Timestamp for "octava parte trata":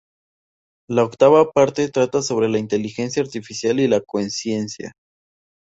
1.03-2.23